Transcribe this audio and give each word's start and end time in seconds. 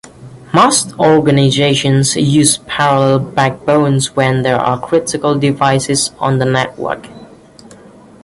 Most 0.51 0.97
organizations 0.97 2.15
use 2.15 2.57
parallel 2.65 3.19
backbones 3.19 4.15
when 4.15 4.41
there 4.41 4.55
are 4.57 4.81
critical 4.81 5.37
devices 5.37 6.09
on 6.17 6.39
the 6.39 6.45
network. 6.45 7.05